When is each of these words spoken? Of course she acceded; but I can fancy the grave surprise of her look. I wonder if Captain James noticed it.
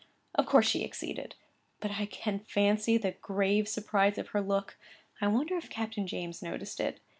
Of 0.33 0.47
course 0.47 0.67
she 0.67 0.83
acceded; 0.83 1.35
but 1.79 1.91
I 1.91 2.07
can 2.07 2.39
fancy 2.39 2.97
the 2.97 3.11
grave 3.11 3.67
surprise 3.69 4.17
of 4.17 4.29
her 4.29 4.41
look. 4.41 4.75
I 5.21 5.27
wonder 5.27 5.55
if 5.57 5.69
Captain 5.69 6.07
James 6.07 6.41
noticed 6.41 6.79
it. 6.79 7.01